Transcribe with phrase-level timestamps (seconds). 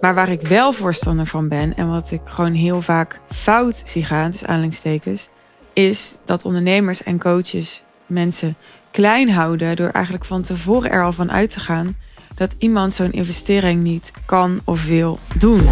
[0.00, 4.04] Maar waar ik wel voorstander van ben en wat ik gewoon heel vaak fout zie
[4.04, 5.28] gaan, dus aanhalingstekens,
[5.72, 8.56] is dat ondernemers en coaches mensen
[8.90, 11.96] klein houden door eigenlijk van tevoren er al van uit te gaan
[12.34, 15.62] dat iemand zo'n investering niet kan of wil doen.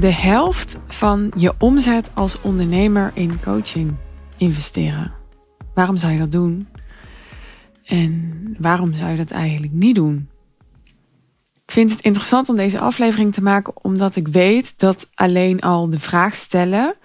[0.00, 3.94] De helft van je omzet als ondernemer in coaching
[4.36, 5.23] investeren.
[5.74, 6.68] Waarom zou je dat doen?
[7.84, 10.28] En waarom zou je dat eigenlijk niet doen?
[11.64, 15.90] Ik vind het interessant om deze aflevering te maken, omdat ik weet dat alleen al
[15.90, 16.96] de vraag stellen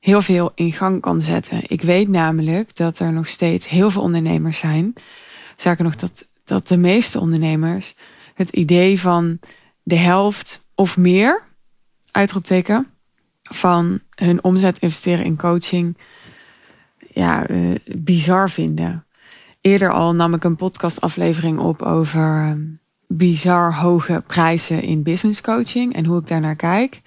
[0.00, 1.62] heel veel in gang kan zetten.
[1.66, 4.92] Ik weet namelijk dat er nog steeds heel veel ondernemers zijn.
[5.56, 7.94] Zeker nog dat, dat de meeste ondernemers
[8.34, 9.38] het idee van
[9.82, 11.42] de helft of meer,
[12.10, 12.86] uitroepteken,
[13.42, 15.96] van hun omzet investeren in coaching,
[17.14, 19.04] ja, uh, bizar vinden.
[19.60, 22.52] Eerder al nam ik een podcastaflevering op over uh,
[23.06, 27.00] bizar hoge prijzen in business coaching en hoe ik daarnaar kijk.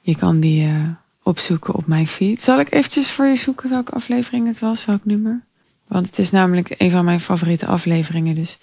[0.00, 0.88] Je kan die uh,
[1.22, 2.42] opzoeken op mijn feed.
[2.42, 5.40] Zal ik eventjes voor je zoeken welke aflevering het was, welk nummer?
[5.88, 8.34] Want het is namelijk een van mijn favoriete afleveringen.
[8.34, 8.58] Dus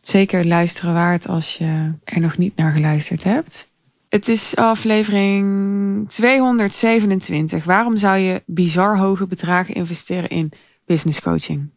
[0.00, 3.68] zeker luisteren waard als je er nog niet naar geluisterd hebt.
[4.08, 7.64] Het is aflevering 227.
[7.64, 10.52] Waarom zou je bizar hoge bedragen investeren in
[10.86, 11.70] business coaching?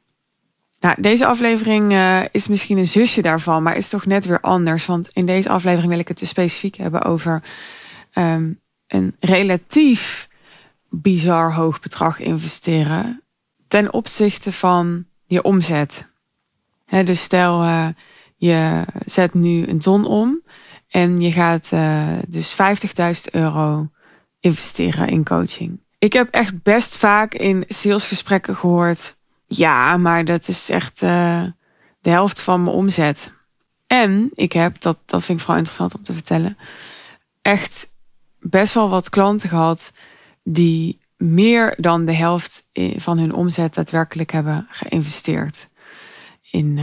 [0.79, 4.85] Nou, deze aflevering uh, is misschien een zusje daarvan, maar is toch net weer anders.
[4.85, 7.43] Want in deze aflevering wil ik het te specifiek hebben over
[8.13, 10.29] um, een relatief
[10.89, 13.21] bizar hoog bedrag investeren
[13.67, 16.09] ten opzichte van je omzet.
[17.05, 17.87] Dus stel uh,
[18.37, 20.41] je zet nu een ton om
[20.91, 23.89] en je gaat uh, dus 50.000 euro
[24.39, 25.79] investeren in coaching.
[25.99, 31.43] Ik heb echt best vaak in salesgesprekken gehoord: ja, maar dat is echt uh,
[32.01, 33.39] de helft van mijn omzet.
[33.87, 36.57] En ik heb, dat, dat vind ik vooral interessant om te vertellen,
[37.41, 37.91] echt
[38.39, 39.93] best wel wat klanten gehad
[40.43, 45.69] die meer dan de helft van hun omzet daadwerkelijk hebben geïnvesteerd
[46.51, 46.75] in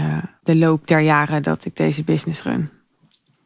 [0.43, 2.78] de loop der jaren dat ik deze business run.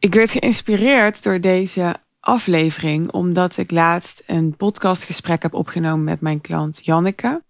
[0.02, 6.40] Ik werd geïnspireerd door deze aflevering omdat ik laatst een podcastgesprek heb opgenomen met mijn
[6.40, 7.42] klant Janneke.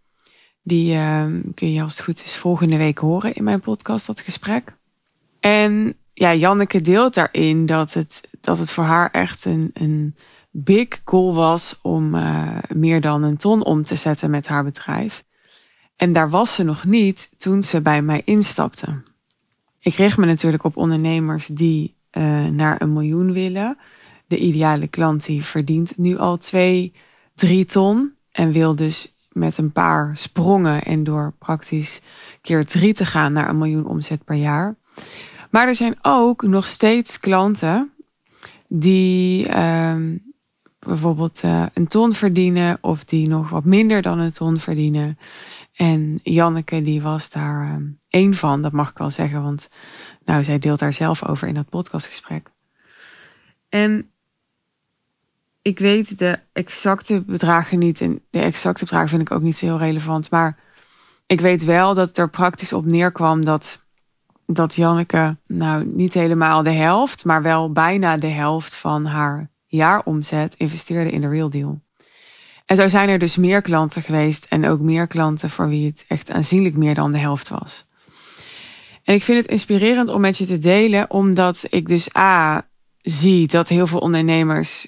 [0.63, 1.25] Die uh,
[1.55, 4.77] kun je als het goed is volgende week horen in mijn podcast, dat gesprek.
[5.41, 10.17] En ja, Janneke deelt daarin dat het, dat het voor haar echt een, een
[10.51, 15.25] big goal was om uh, meer dan een ton om te zetten met haar bedrijf.
[15.97, 19.03] En daar was ze nog niet toen ze bij mij instapte.
[19.81, 23.79] Ik richt me natuurlijk op ondernemers die uh, naar een miljoen willen.
[24.27, 26.93] De ideale klant die verdient nu al twee,
[27.35, 32.01] drie ton en wil dus met een paar sprongen en door praktisch
[32.41, 34.77] keer drie te gaan naar een miljoen omzet per jaar.
[35.51, 37.93] Maar er zijn ook nog steeds klanten
[38.69, 39.97] die uh,
[40.87, 45.19] bijvoorbeeld uh, een ton verdienen of die nog wat minder dan een ton verdienen.
[45.73, 49.69] En Janneke die was daar uh, één van, dat mag ik wel zeggen, want
[50.25, 52.51] nou, zij deelt daar zelf over in dat podcastgesprek.
[53.69, 54.11] En
[55.63, 59.67] ik weet de exacte bedragen niet en de exacte bedragen vind ik ook niet zo
[59.67, 60.59] heel relevant, maar
[61.27, 63.81] ik weet wel dat het er praktisch op neerkwam dat
[64.47, 70.55] dat Janneke nou niet helemaal de helft, maar wel bijna de helft van haar jaaromzet
[70.55, 71.81] investeerde in de Real Deal.
[72.67, 76.05] En zo zijn er dus meer klanten geweest en ook meer klanten voor wie het
[76.09, 77.85] echt aanzienlijk meer dan de helft was.
[79.05, 82.69] En ik vind het inspirerend om met je te delen, omdat ik dus A
[82.99, 84.87] zie dat heel veel ondernemers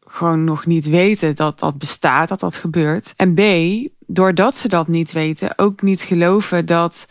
[0.00, 3.12] gewoon nog niet weten dat dat bestaat, dat dat gebeurt.
[3.16, 3.40] En B,
[4.06, 7.08] doordat ze dat niet weten, ook niet geloven dat,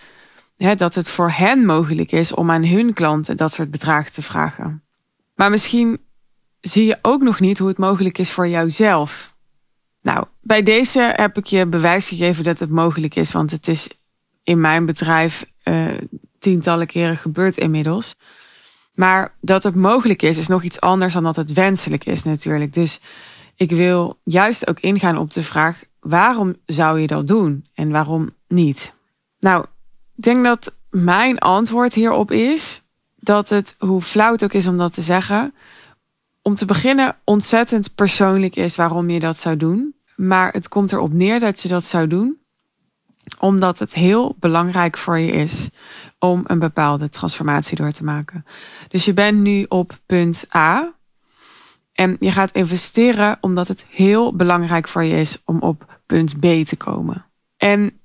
[0.58, 4.22] hè, dat het voor hen mogelijk is om aan hun klanten dat soort bedragen te
[4.22, 4.84] vragen.
[5.36, 6.00] Maar misschien
[6.62, 9.38] zie je ook nog niet hoe het mogelijk is voor jouzelf.
[10.02, 13.90] Nou, bij deze heb ik je bewijs gegeven dat het mogelijk is, want het is
[14.44, 15.98] in mijn bedrijf uh,
[16.40, 18.16] tientallen keren gebeurd inmiddels.
[18.94, 22.74] Maar dat het mogelijk is, is nog iets anders dan dat het wenselijk is natuurlijk.
[22.74, 23.00] Dus
[23.56, 28.30] ik wil juist ook ingaan op de vraag: waarom zou je dat doen en waarom
[28.48, 28.94] niet?
[29.40, 29.66] Nou,
[30.16, 32.82] ik denk dat mijn antwoord hierop is
[33.16, 35.54] dat het, hoe flauw het ook is om dat te zeggen,
[36.50, 39.96] om te beginnen ontzettend persoonlijk is waarom je dat zou doen.
[40.16, 42.38] Maar het komt erop neer dat je dat zou doen
[43.40, 45.70] omdat het heel belangrijk voor je is
[46.20, 48.46] om een bepaalde transformatie door te maken.
[48.88, 50.94] Dus je bent nu op punt A
[51.94, 56.66] en je gaat investeren omdat het heel belangrijk voor je is om op punt B
[56.66, 57.26] te komen.
[57.58, 58.00] En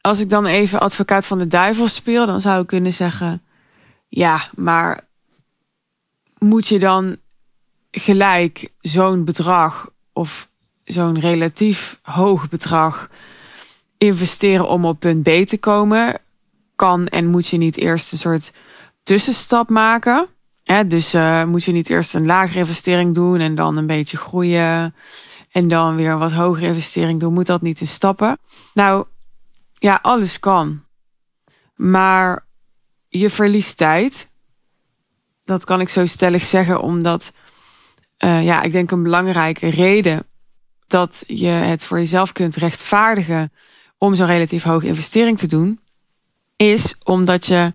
[0.00, 3.42] als ik dan even advocaat van de duivel speel, dan zou ik kunnen zeggen:
[4.08, 5.06] ja, maar
[6.38, 7.16] moet je dan
[7.98, 10.48] gelijk zo'n bedrag of
[10.84, 13.08] zo'n relatief hoog bedrag
[13.98, 16.20] investeren om op punt B te komen?
[16.74, 18.52] Kan en moet je niet eerst een soort
[19.02, 20.28] tussenstap maken?
[20.86, 24.94] dus uh, moet je niet eerst een lagere investering doen en dan een beetje groeien
[25.50, 27.32] en dan weer een wat hogere investering doen?
[27.32, 28.38] Moet dat niet in stappen?
[28.74, 29.06] Nou,
[29.78, 30.84] ja, alles kan.
[31.74, 32.46] Maar
[33.08, 34.30] je verliest tijd.
[35.44, 37.32] Dat kan ik zo stellig zeggen, omdat
[38.24, 40.26] uh, ja, ik denk een belangrijke reden
[40.86, 43.52] dat je het voor jezelf kunt rechtvaardigen
[43.98, 45.80] om zo'n relatief hoge investering te doen,
[46.56, 47.74] is omdat je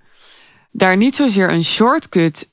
[0.71, 2.49] daar niet zozeer een shortcut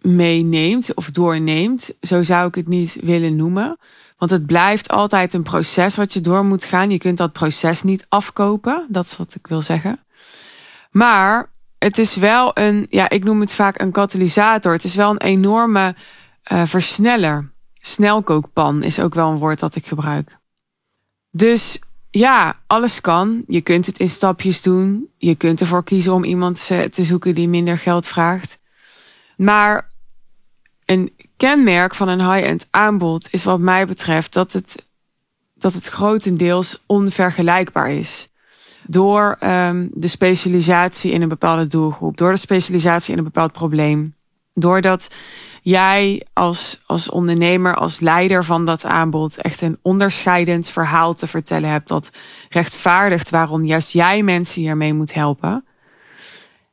[0.00, 1.94] meeneemt of doorneemt.
[2.00, 3.78] Zo zou ik het niet willen noemen.
[4.18, 6.90] Want het blijft altijd een proces wat je door moet gaan.
[6.90, 8.86] Je kunt dat proces niet afkopen.
[8.88, 10.00] Dat is wat ik wil zeggen.
[10.90, 14.72] Maar het is wel een, ja, ik noem het vaak een katalysator.
[14.72, 15.94] Het is wel een enorme
[16.52, 17.50] uh, versneller.
[17.80, 20.38] Snelkookpan is ook wel een woord dat ik gebruik.
[21.30, 21.78] Dus
[22.10, 23.44] ja, alles kan.
[23.46, 25.08] Je kunt het in stapjes doen.
[25.16, 28.58] Je kunt ervoor kiezen om iemand te zoeken die minder geld vraagt.
[29.36, 29.90] Maar
[30.84, 34.84] een kenmerk van een high-end aanbod is wat mij betreft dat het,
[35.54, 38.28] dat het grotendeels onvergelijkbaar is.
[38.86, 44.14] Door um, de specialisatie in een bepaalde doelgroep, door de specialisatie in een bepaald probleem.
[44.54, 45.08] Doordat
[45.68, 51.70] jij als, als ondernemer, als leider van dat aanbod echt een onderscheidend verhaal te vertellen
[51.70, 52.10] hebt dat
[52.48, 55.64] rechtvaardigt waarom juist jij mensen hiermee moet helpen.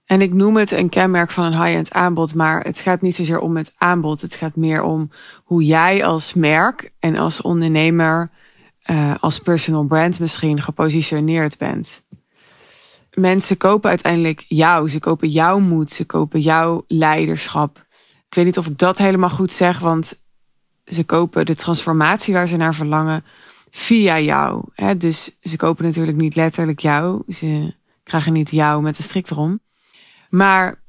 [0.06, 3.40] En ik noem het een kenmerk van een high-end aanbod, maar het gaat niet zozeer
[3.40, 4.22] om het aanbod.
[4.22, 5.12] Het gaat meer om
[5.44, 8.30] hoe jij als merk en als ondernemer,
[8.86, 12.04] uh, als personal brand misschien gepositioneerd bent.
[13.14, 17.83] Mensen kopen uiteindelijk jou, ze kopen jouw moed, ze kopen jouw leiderschap.
[18.34, 20.20] Ik weet niet of ik dat helemaal goed zeg, want
[20.86, 23.26] ze kopen de transformatie waar ze naar verlangen
[23.72, 24.64] via jou.
[24.98, 29.60] Dus ze kopen natuurlijk niet letterlijk jou, ze krijgen niet jou met de strik erom.
[30.30, 30.80] Maar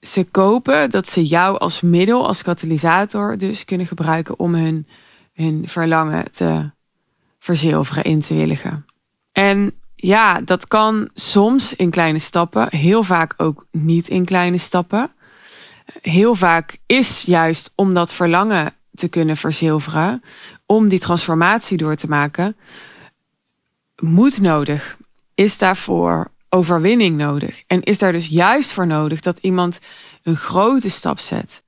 [0.00, 4.86] ze kopen dat ze jou als middel, als katalysator dus kunnen gebruiken om hun,
[5.32, 6.70] hun verlangen te
[7.38, 8.86] verzilveren, in te willigen.
[9.32, 15.12] En ja, dat kan soms in kleine stappen, heel vaak ook niet in kleine stappen.
[16.02, 20.22] Heel vaak is juist om dat verlangen te kunnen verzilveren,
[20.66, 22.56] om die transformatie door te maken,
[23.96, 24.96] moed nodig.
[25.34, 27.62] Is daarvoor overwinning nodig.
[27.66, 29.80] En is daar dus juist voor nodig dat iemand
[30.22, 31.62] een grote stap zet.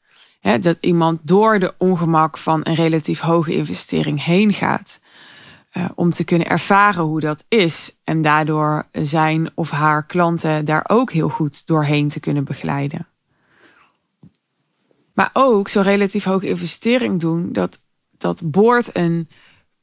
[0.61, 5.01] dat iemand door de ongemak van een relatief hoge investering heen gaat.
[5.73, 7.97] Uh, om te kunnen ervaren hoe dat is.
[8.05, 13.07] En daardoor zijn of haar klanten daar ook heel goed doorheen te kunnen begeleiden.
[15.15, 17.81] Maar ook zo'n relatief hoge investering doen, dat,
[18.19, 19.29] dat boort een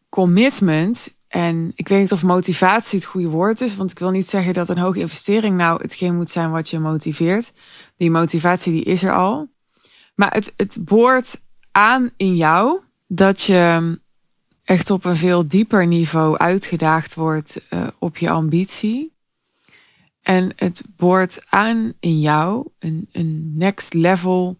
[0.09, 4.29] commitment en ik weet niet of motivatie het goede woord is, want ik wil niet
[4.29, 7.53] zeggen dat een hoge investering nou hetgeen moet zijn wat je motiveert.
[7.95, 9.49] Die motivatie die is er al.
[10.15, 13.99] Maar het, het boort aan in jou dat je
[14.63, 19.15] echt op een veel dieper niveau uitgedaagd wordt uh, op je ambitie.
[20.21, 24.57] En het boort aan in jou een, een next level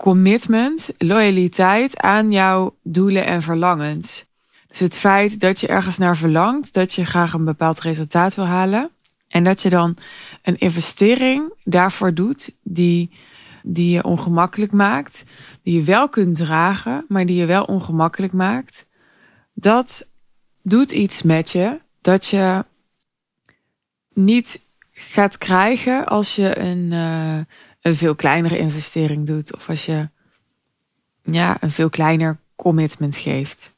[0.00, 4.24] commitment, loyaliteit aan jouw doelen en verlangens.
[4.68, 8.46] Dus het feit dat je ergens naar verlangt, dat je graag een bepaald resultaat wil
[8.46, 8.90] halen.
[9.28, 9.96] En dat je dan
[10.42, 13.10] een investering daarvoor doet die,
[13.62, 15.24] die je ongemakkelijk maakt.
[15.62, 18.86] Die je wel kunt dragen, maar die je wel ongemakkelijk maakt.
[19.54, 20.06] Dat
[20.62, 22.64] doet iets met je dat je
[24.12, 24.60] niet
[24.92, 27.40] gaat krijgen als je een, uh,
[27.80, 29.54] een veel kleinere investering doet.
[29.56, 30.08] Of als je
[31.22, 33.74] ja, een veel kleiner commitment geeft.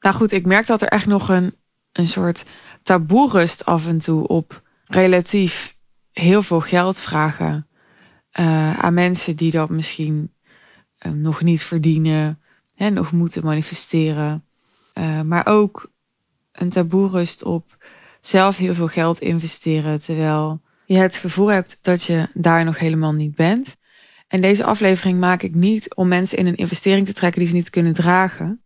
[0.00, 1.54] Nou goed, ik merk dat er echt nog een,
[1.92, 2.44] een soort
[2.82, 5.76] taboe rust af en toe op relatief
[6.12, 7.68] heel veel geld vragen
[8.38, 10.34] uh, aan mensen die dat misschien
[11.06, 12.40] uh, nog niet verdienen,
[12.74, 14.44] hè, nog moeten manifesteren.
[14.94, 15.92] Uh, maar ook
[16.52, 17.76] een taboe rust op
[18.20, 20.60] zelf heel veel geld investeren, terwijl
[20.94, 23.76] je het gevoel hebt dat je daar nog helemaal niet bent.
[24.28, 27.54] En deze aflevering maak ik niet om mensen in een investering te trekken die ze
[27.54, 28.62] niet kunnen dragen.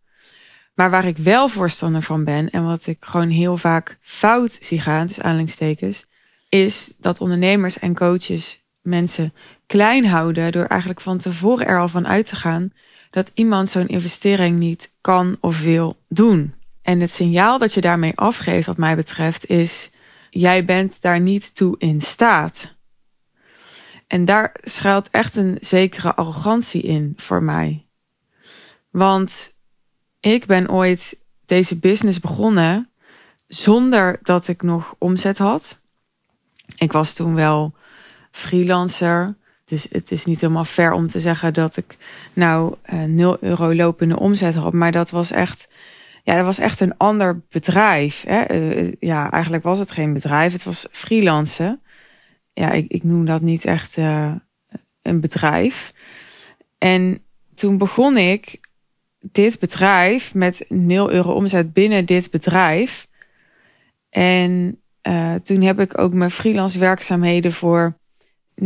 [0.73, 4.81] Maar waar ik wel voorstander van ben en wat ik gewoon heel vaak fout zie
[4.81, 6.05] gaan, dus aanleidingstekens,
[6.49, 9.33] is dat ondernemers en coaches mensen
[9.67, 12.73] klein houden door eigenlijk van tevoren er al van uit te gaan
[13.09, 16.53] dat iemand zo'n investering niet kan of wil doen.
[16.81, 19.91] En het signaal dat je daarmee afgeeft, wat mij betreft, is:
[20.39, 22.73] jij bent daar niet toe in staat.
[24.07, 27.85] En daar schuilt echt een zekere arrogantie in voor mij.
[28.89, 29.53] Want
[30.19, 32.89] ik ben ooit deze business begonnen
[33.47, 35.79] zonder dat ik nog omzet had.
[36.77, 37.73] Ik was toen wel
[38.31, 39.37] freelancer.
[39.65, 41.97] Dus het is niet helemaal fair om te zeggen dat ik
[42.33, 44.73] nou uh, eh, 0 euro lopende omzet had.
[44.73, 45.67] Maar dat was echt,
[46.25, 48.23] ja, dat was echt een ander bedrijf.
[48.27, 48.55] Hè?
[48.55, 50.53] Uh, ja, eigenlijk was het geen bedrijf.
[50.53, 51.81] Het was freelancen.
[52.53, 54.35] Ja, ik, ik noem dat niet echt uh,
[55.01, 55.93] een bedrijf.
[56.77, 58.59] En toen begon ik
[59.19, 63.07] dit bedrijf met 0 euro omzet binnen dit bedrijf.
[64.09, 64.79] En
[65.43, 67.97] toen heb ik ook mijn freelance werkzaamheden voor
[68.63, 68.65] 90%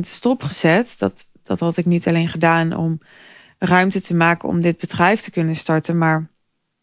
[0.00, 0.94] stopgezet.
[0.98, 3.00] Dat, dat had ik niet alleen gedaan om
[3.58, 6.30] ruimte te maken om dit bedrijf te kunnen starten, maar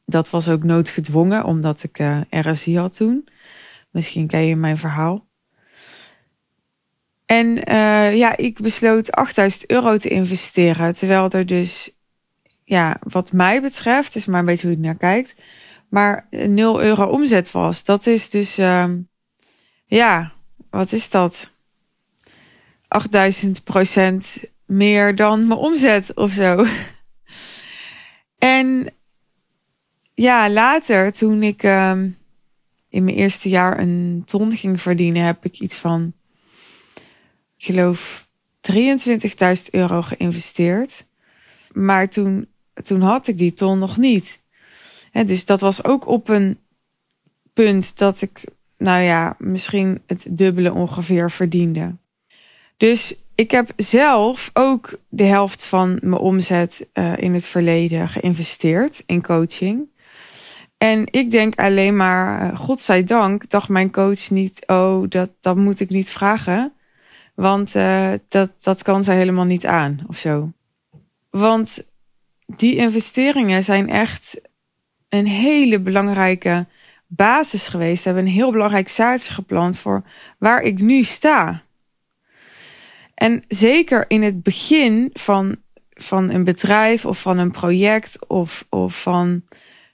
[0.06, 3.28] dat was ook noodgedwongen omdat ik eh, RSI had toen.
[3.90, 5.26] Misschien ken je mijn verhaal.
[7.26, 10.94] En uh, ja, ik besloot 8000 euro te investeren.
[10.94, 11.92] Terwijl er dus,
[12.64, 15.36] ja, wat mij betreft, is maar een beetje hoe je naar kijkt,
[15.90, 17.84] maar 0 euro omzet was.
[17.84, 18.90] Dat is dus, uh,
[19.86, 20.32] ja,
[20.70, 21.50] wat is dat?
[22.88, 26.66] 8000 procent meer dan mijn omzet of zo.
[28.38, 28.94] En
[30.16, 31.92] ja, later toen ik uh,
[32.90, 36.14] in mijn eerste jaar een ton ging verdienen, heb ik iets van,
[37.58, 38.28] ik geloof,
[38.72, 38.74] 23.000
[39.72, 41.06] euro geïnvesteerd.
[41.74, 42.48] Maar toen,
[42.84, 44.44] toen had ik die ton nog niet.
[45.26, 46.60] dus dat was ook op een
[47.54, 48.44] punt dat ik,
[48.78, 51.96] nou ja, misschien het dubbele ongeveer verdiende.
[52.78, 59.04] Dus ik heb zelf ook de helft van mijn omzet uh, in het verleden geïnvesteerd
[59.06, 59.88] in coaching.
[60.78, 65.80] En ik denk alleen maar, uh, godzijdank, dacht mijn coach niet, oh, dat, dat moet
[65.80, 66.74] ik niet vragen.
[67.36, 70.52] Want uh, dat, dat kan zij helemaal niet aan of zo.
[71.30, 71.88] Want
[72.46, 74.42] die investeringen zijn echt
[75.10, 76.68] een hele belangrijke
[77.08, 78.04] basis geweest.
[78.04, 80.04] Hebben een heel belangrijk zaadje geplant voor
[80.38, 81.64] waar ik nu sta.
[83.14, 85.56] En zeker in het begin van,
[85.90, 89.44] van een bedrijf of van een project of, of van,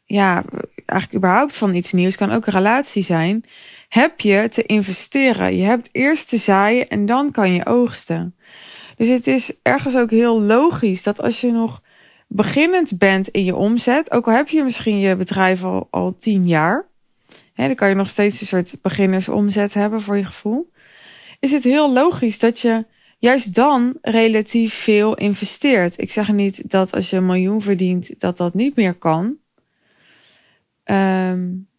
[0.05, 0.43] ja,
[0.85, 3.43] eigenlijk überhaupt van iets nieuws, kan ook een relatie zijn,
[3.89, 5.57] heb je te investeren.
[5.57, 8.35] Je hebt eerst te zaaien en dan kan je oogsten.
[8.97, 11.81] Dus het is ergens ook heel logisch dat als je nog
[12.27, 16.47] beginnend bent in je omzet, ook al heb je misschien je bedrijf al, al tien
[16.47, 16.87] jaar,
[17.53, 20.71] hè, dan kan je nog steeds een soort beginnersomzet hebben voor je gevoel.
[21.39, 22.85] Is het heel logisch dat je
[23.21, 25.99] juist dan relatief veel investeert.
[25.99, 29.37] Ik zeg niet dat als je een miljoen verdient, dat dat niet meer kan.
[30.91, 31.69] Um,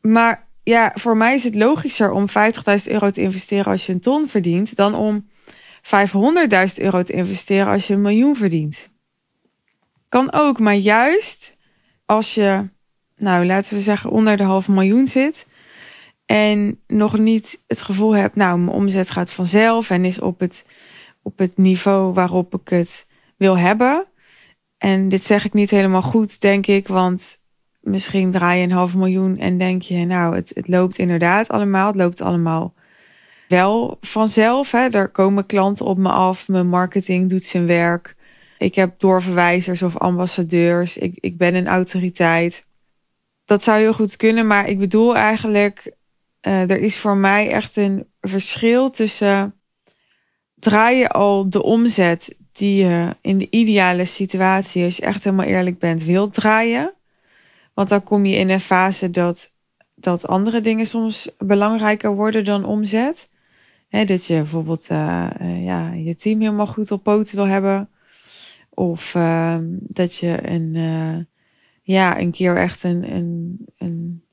[0.00, 2.34] maar ja, voor mij is het logischer om 50.000
[2.84, 5.28] euro te investeren als je een ton verdient, dan om
[5.82, 8.88] 500.000 euro te investeren als je een miljoen verdient.
[10.08, 11.56] Kan ook, maar juist
[12.06, 12.68] als je,
[13.16, 15.46] nou laten we zeggen, onder de half miljoen zit,
[16.26, 20.64] en nog niet het gevoel heb, nou, mijn omzet gaat vanzelf en is op het,
[21.22, 24.06] op het niveau waarop ik het wil hebben.
[24.84, 27.44] En dit zeg ik niet helemaal goed, denk ik, want
[27.80, 31.86] misschien draai je een half miljoen en denk je, nou, het, het loopt inderdaad allemaal.
[31.86, 32.74] Het loopt allemaal
[33.48, 34.70] wel vanzelf.
[34.70, 34.88] Hè.
[34.88, 38.16] Er komen klanten op me af, mijn marketing doet zijn werk.
[38.58, 40.96] Ik heb doorverwijzers of ambassadeurs.
[40.96, 42.66] Ik, ik ben een autoriteit.
[43.44, 45.94] Dat zou heel goed kunnen, maar ik bedoel eigenlijk
[46.42, 49.54] uh, er is voor mij echt een verschil tussen
[50.54, 55.46] draai je al de omzet die je in de ideale situatie, als je echt helemaal
[55.46, 56.94] eerlijk bent, wilt draaien.
[57.74, 59.52] Want dan kom je in een fase dat,
[59.94, 63.30] dat andere dingen soms belangrijker worden dan omzet.
[63.88, 67.88] He, dat je bijvoorbeeld uh, uh, ja, je team helemaal goed op poten wil hebben.
[68.70, 70.72] Of uh, dat je een,
[71.82, 74.24] ja, een keer echt een, een, een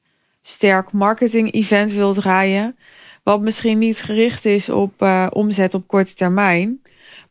[0.42, 2.78] sterk marketing event wil draaien.
[3.24, 6.82] Wat misschien niet gericht is op omzet op korte termijn.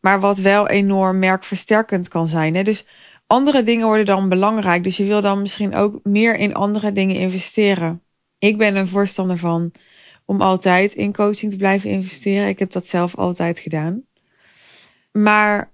[0.00, 2.54] Maar wat wel enorm merkversterkend kan zijn.
[2.54, 2.62] Hè?
[2.62, 2.86] Dus
[3.26, 4.84] andere dingen worden dan belangrijk.
[4.84, 8.02] Dus je wil dan misschien ook meer in andere dingen investeren.
[8.38, 9.72] Ik ben een voorstander van
[10.24, 12.48] om altijd in coaching te blijven investeren.
[12.48, 14.02] Ik heb dat zelf altijd gedaan.
[15.12, 15.72] Maar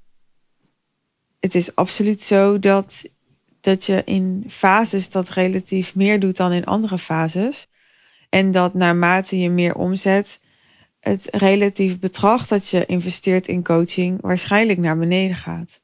[1.41, 3.15] het is absoluut zo dat
[3.61, 7.67] dat je in fases dat relatief meer doet dan in andere fases.
[8.29, 10.41] En dat naarmate je meer omzet,
[11.09, 15.81] het relatief bedrag dat je investeert in coaching waarschijnlijk naar beneden gaat.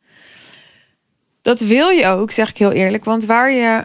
[1.42, 3.04] dat wil je ook, zeg ik heel eerlijk.
[3.04, 3.84] Want waar je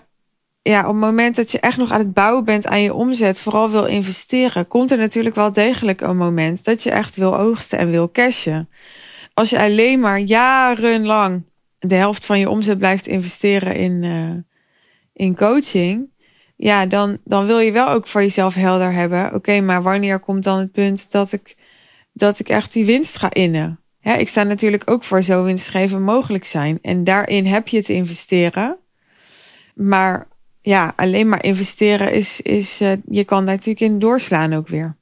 [0.61, 3.41] ja, op het moment dat je echt nog aan het bouwen bent aan je omzet,
[3.41, 7.77] vooral wil investeren, komt er natuurlijk wel degelijk een moment dat je echt wil oogsten
[7.77, 8.69] en wil cashen.
[9.33, 11.43] Als je alleen maar jarenlang
[11.79, 14.33] de helft van je omzet blijft investeren in, uh,
[15.13, 16.09] in coaching,
[16.57, 19.33] ja, dan, dan wil je wel ook voor jezelf helder hebben.
[19.33, 21.55] Oké, maar wanneer komt dan het punt dat ik,
[22.13, 23.79] dat ik echt die winst ga innen?
[24.01, 26.79] Ik sta natuurlijk ook voor zo winstgevend mogelijk zijn.
[26.81, 28.77] En daarin heb je te investeren.
[29.75, 30.27] Maar
[30.61, 34.97] ja, alleen maar investeren is, is uh, je kan daar natuurlijk in doorslaan ook weer.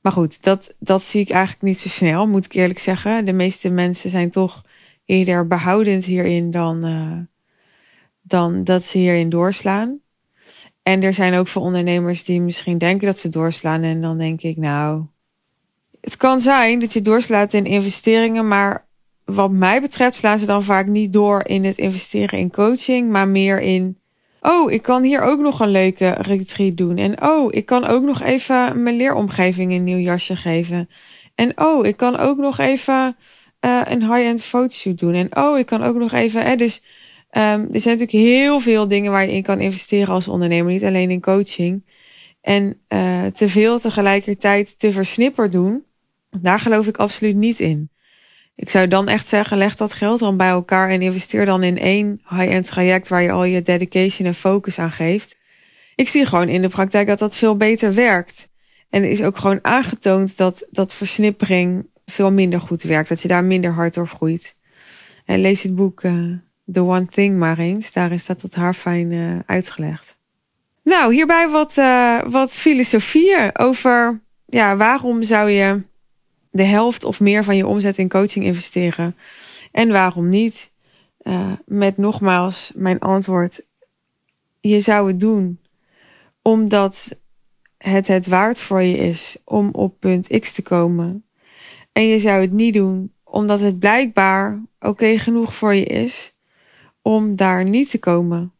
[0.00, 3.24] Maar goed, dat, dat zie ik eigenlijk niet zo snel, moet ik eerlijk zeggen.
[3.24, 4.64] De meeste mensen zijn toch
[5.04, 7.18] eerder behoudend hierin dan, uh,
[8.22, 10.01] dan dat ze hierin doorslaan.
[10.82, 13.82] En er zijn ook veel ondernemers die misschien denken dat ze doorslaan.
[13.82, 15.02] En dan denk ik, nou,
[16.00, 18.86] het kan zijn dat je doorslaat in investeringen, maar
[19.24, 23.28] wat mij betreft slaan ze dan vaak niet door in het investeren in coaching, maar
[23.28, 23.96] meer in
[24.44, 26.96] Oh, ik kan hier ook nog een leuke retreat doen.
[26.96, 30.88] En oh, ik kan ook nog even mijn leeromgeving een nieuw jasje geven.
[31.34, 33.16] En oh, ik kan ook nog even
[33.60, 35.14] uh, een high-end fotoshoot doen.
[35.14, 36.58] En oh, ik kan ook nog even.
[36.58, 36.82] Dus
[37.36, 40.72] um, er zijn natuurlijk heel veel dingen waar je in kan investeren als ondernemer.
[40.72, 41.84] Niet alleen in coaching.
[42.40, 45.84] En uh, te veel tegelijkertijd te versnipperd doen.
[46.40, 47.90] Daar geloof ik absoluut niet in.
[48.54, 51.78] Ik zou dan echt zeggen, leg dat geld dan bij elkaar en investeer dan in
[51.78, 55.38] één high-end traject waar je al je dedication en focus aan geeft.
[55.94, 58.50] Ik zie gewoon in de praktijk dat dat veel beter werkt.
[58.90, 63.08] En is ook gewoon aangetoond dat, dat versnippering veel minder goed werkt.
[63.08, 64.56] Dat je daar minder hard door groeit.
[65.24, 66.36] En lees het boek uh,
[66.72, 67.92] The One Thing maar eens.
[67.92, 70.20] Daarin staat dat haar fijn uh, uitgelegd.
[70.82, 75.82] Nou, hierbij wat, uh, wat filosofieën over ja, waarom zou je
[76.50, 79.16] de helft of meer van je omzet in coaching investeren?
[79.72, 80.72] En waarom niet?
[81.22, 83.66] Uh, met nogmaals mijn antwoord.
[84.60, 85.60] Je zou het doen
[86.42, 87.18] omdat
[87.78, 91.24] het het waard voor je is om op punt X te komen.
[91.92, 96.31] En je zou het niet doen omdat het blijkbaar oké genoeg voor je is
[97.02, 98.52] om daar niet te komen.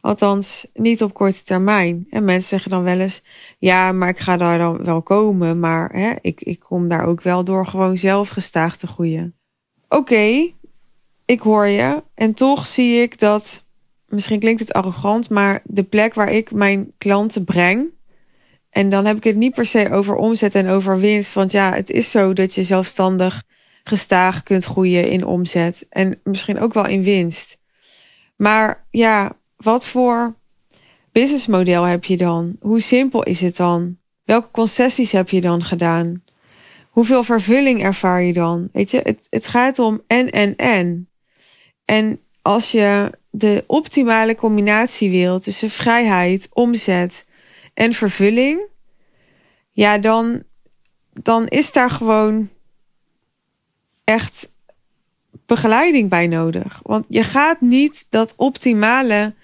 [0.00, 2.06] Althans, niet op korte termijn.
[2.10, 3.22] En mensen zeggen dan wel eens:
[3.58, 5.60] ja, maar ik ga daar dan wel komen.
[5.60, 9.34] Maar hè, ik, ik kom daar ook wel door gewoon zelf gestaag te groeien.
[9.88, 10.52] Oké,
[11.24, 12.02] ik hoor je.
[12.14, 13.66] En toch zie ik dat,
[14.08, 17.90] misschien klinkt het arrogant, maar de plek waar ik mijn klanten breng.
[18.70, 21.32] En dan heb ik het niet per se over omzet en over winst.
[21.32, 23.42] Want ja, het is zo dat je zelfstandig
[23.84, 25.86] gestaag kunt groeien in omzet.
[25.88, 27.60] En misschien ook wel in winst.
[28.42, 30.36] Maar ja, wat voor
[31.12, 32.56] businessmodel heb je dan?
[32.60, 33.98] Hoe simpel is het dan?
[34.24, 36.24] Welke concessies heb je dan gedaan?
[36.88, 38.68] Hoeveel vervulling ervaar je dan?
[38.72, 41.08] Weet je, het, het gaat om en, en, en.
[41.84, 47.26] En als je de optimale combinatie wil tussen vrijheid, omzet
[47.74, 48.60] en vervulling,
[49.70, 50.42] ja, dan,
[51.12, 52.50] dan is daar gewoon
[54.04, 54.51] echt
[55.46, 56.80] begeleiding bij nodig.
[56.82, 59.34] Want je gaat niet dat optimale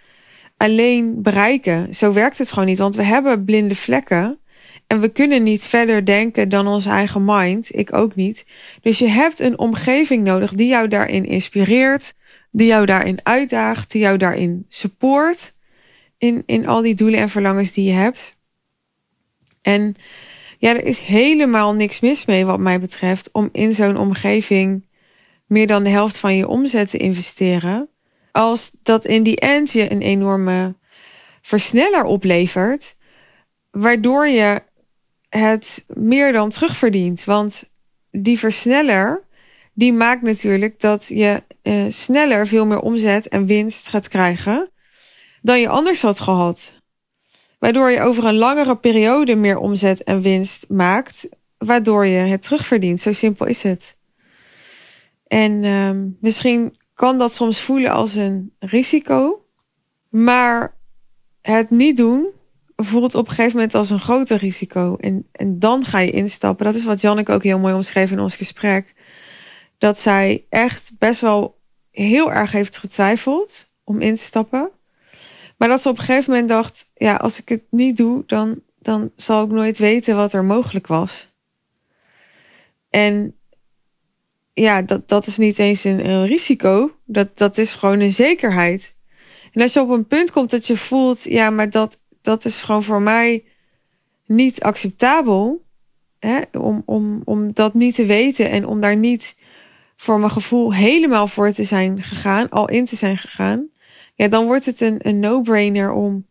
[0.57, 1.95] alleen bereiken.
[1.95, 4.39] Zo werkt het gewoon niet, want we hebben blinde vlekken.
[4.87, 7.75] En we kunnen niet verder denken dan ons eigen mind.
[7.75, 8.47] Ik ook niet.
[8.81, 12.15] Dus je hebt een omgeving nodig die jou daarin inspireert,
[12.51, 15.57] die jou daarin uitdaagt, die jou daarin support.
[16.19, 18.37] In, in al die doelen en verlangens die je hebt.
[19.63, 19.97] En
[20.59, 24.87] ja, er is helemaal niks mis mee, wat mij betreft, om in zo'n omgeving
[25.49, 27.89] meer dan de helft van je omzet te investeren
[28.33, 30.75] als dat in die end je een enorme
[31.43, 32.97] versneller oplevert,
[33.71, 34.63] waardoor je
[35.29, 37.25] het meer dan terugverdient.
[37.25, 37.71] Want
[38.11, 39.25] die versneller,
[39.75, 44.71] die maakt natuurlijk dat je uh, sneller veel meer omzet en winst gaat krijgen
[45.43, 46.83] dan je anders had gehad.
[47.59, 53.01] Waardoor je over een langere periode meer omzet en winst maakt, waardoor je het terugverdient.
[53.01, 53.98] Zo simpel is het.
[55.29, 59.47] En uh, misschien kan dat soms voelen als een risico.
[60.09, 60.77] Maar
[61.43, 62.27] het niet doen
[62.77, 64.97] voelt op een gegeven moment als een groter risico.
[65.01, 66.65] En, en dan ga je instappen.
[66.65, 68.95] Dat is wat Janneke ook heel mooi omschreef in ons gesprek.
[69.79, 71.59] Dat zij echt best wel
[71.91, 74.71] heel erg heeft getwijfeld om in te stappen.
[75.57, 78.61] Maar dat ze op een gegeven moment dacht: ja, als ik het niet doe, dan,
[78.79, 81.33] dan zal ik nooit weten wat er mogelijk was.
[82.91, 83.38] En
[84.61, 86.95] ja, dat, dat is niet eens een, risico.
[87.05, 88.97] Dat, dat is gewoon een zekerheid.
[89.53, 92.63] En als je op een punt komt dat je voelt, ja, maar dat, dat is
[92.63, 93.45] gewoon voor mij
[94.27, 95.67] niet acceptabel.
[96.19, 96.41] Hè?
[96.53, 99.37] Om, om, om dat niet te weten en om daar niet
[99.97, 103.69] voor mijn gevoel helemaal voor te zijn gegaan, al in te zijn gegaan,
[104.15, 106.27] ja, dan wordt het een, een no-brainer om,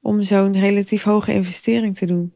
[0.00, 2.34] om zo'n relatief hoge investering te doen.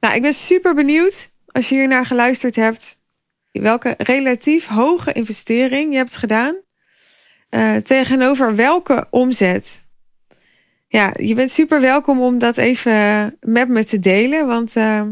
[0.00, 2.98] Nou, ik ben super benieuwd als je hier naar geluisterd hebt,
[3.60, 6.56] welke relatief hoge investering je hebt gedaan.
[7.50, 9.84] Uh, tegenover welke omzet.
[10.88, 15.02] Ja, je bent super welkom om dat even met me te delen, want uh,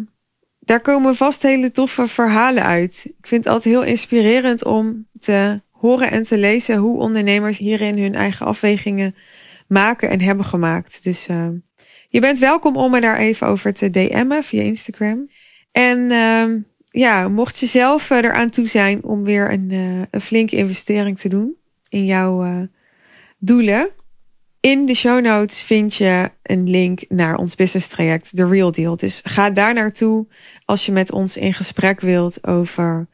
[0.60, 3.04] daar komen vast hele toffe verhalen uit.
[3.18, 7.98] Ik vind het altijd heel inspirerend om te horen en te lezen hoe ondernemers hierin
[7.98, 9.14] hun eigen afwegingen
[9.68, 11.02] maken en hebben gemaakt.
[11.02, 11.48] Dus uh,
[12.08, 15.28] je bent welkom om me daar even over te DM'en via Instagram.
[15.72, 16.62] En uh,
[16.94, 21.28] ja, mocht je zelf eraan toe zijn om weer een, uh, een flinke investering te
[21.28, 21.56] doen
[21.88, 22.62] in jouw uh,
[23.38, 23.90] doelen.
[24.60, 28.96] In de show notes vind je een link naar ons business traject, The Real Deal.
[28.96, 30.26] Dus ga daar naartoe
[30.64, 33.08] als je met ons in gesprek wilt over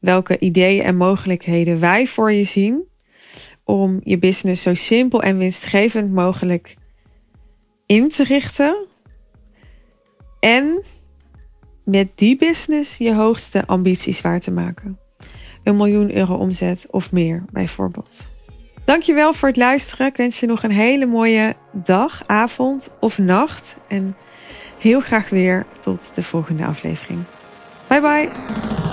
[0.00, 2.84] welke ideeën en mogelijkheden wij voor je zien
[3.64, 6.76] om je business zo simpel en winstgevend mogelijk
[7.86, 8.86] in te richten.
[10.40, 10.82] En
[11.86, 14.98] met die business je hoogste ambities waar te maken.
[15.62, 18.28] Een miljoen euro omzet of meer, bijvoorbeeld.
[18.84, 20.06] Dankjewel voor het luisteren.
[20.06, 23.78] Ik wens je nog een hele mooie dag, avond of nacht.
[23.88, 24.16] En
[24.78, 27.20] heel graag weer tot de volgende aflevering.
[27.88, 28.85] Bye bye.